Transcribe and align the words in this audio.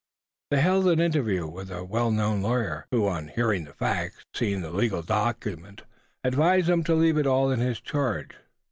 They 0.49 0.61
held 0.61 0.87
an 0.87 0.99
interview 0.99 1.45
with 1.45 1.69
a 1.69 1.83
well 1.85 2.09
known 2.09 2.41
lawyer, 2.41 2.87
who, 2.89 3.07
on 3.07 3.27
hearing 3.27 3.65
the 3.65 3.75
facts, 3.75 4.15
and 4.15 4.25
seeing 4.33 4.61
the 4.61 4.71
legal 4.71 5.03
document, 5.03 5.83
advised 6.23 6.65
them 6.65 6.83
to 6.85 6.95
leave 6.95 7.19
it 7.19 7.27
all 7.27 7.51
in 7.51 7.59
his 7.59 7.79
charge. 7.79 8.31